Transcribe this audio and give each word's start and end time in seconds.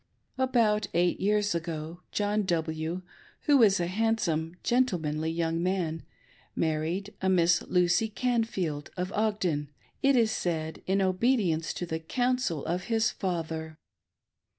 About 0.39 0.87
eight 0.95 1.19
years 1.19 1.53
ago, 1.53 1.99
John 2.11 2.41
W.— 2.45 3.03
^who 3.47 3.63
is 3.63 3.79
a 3.79 3.85
handsome, 3.85 4.55
gentlemanly 4.63 5.29
young 5.29 5.61
man— 5.61 6.01
married 6.65 7.13
a 7.21 7.29
Miss 7.29 7.61
Lucy 7.67 8.09
Canfield, 8.09 8.89
of 8.97 9.11
Ogden— 9.13 9.69
it 10.01 10.15
was 10.15 10.31
said, 10.31 10.81
in 10.87 11.03
obedience 11.03 11.71
to 11.73 11.85
the" 11.85 11.99
counsel" 12.19 12.65
of 12.65 12.85
his 12.85 13.11
father. 13.11 13.77